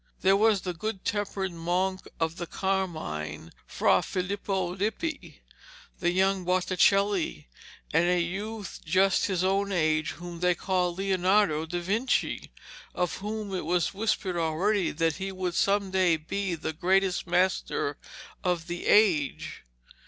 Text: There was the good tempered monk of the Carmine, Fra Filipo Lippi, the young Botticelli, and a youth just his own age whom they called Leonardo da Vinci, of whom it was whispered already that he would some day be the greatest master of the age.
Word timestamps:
There 0.21 0.35
was 0.35 0.61
the 0.61 0.73
good 0.73 1.05
tempered 1.05 1.51
monk 1.51 2.07
of 2.19 2.37
the 2.37 2.47
Carmine, 2.47 3.51
Fra 3.67 4.01
Filipo 4.01 4.73
Lippi, 4.75 5.43
the 5.99 6.09
young 6.09 6.43
Botticelli, 6.43 7.47
and 7.93 8.09
a 8.09 8.19
youth 8.19 8.79
just 8.83 9.27
his 9.27 9.43
own 9.43 9.71
age 9.71 10.13
whom 10.13 10.39
they 10.39 10.55
called 10.55 10.97
Leonardo 10.97 11.67
da 11.67 11.79
Vinci, 11.79 12.51
of 12.95 13.17
whom 13.17 13.53
it 13.53 13.63
was 13.65 13.93
whispered 13.93 14.37
already 14.37 14.89
that 14.89 15.17
he 15.17 15.31
would 15.31 15.53
some 15.53 15.91
day 15.91 16.17
be 16.17 16.55
the 16.55 16.73
greatest 16.73 17.27
master 17.27 17.99
of 18.43 18.65
the 18.65 18.87
age. 18.87 19.65